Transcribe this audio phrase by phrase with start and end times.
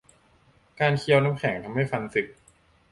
[0.79, 2.27] การเคี้ยวน้ำแข็ง ทำให้ฟันสึก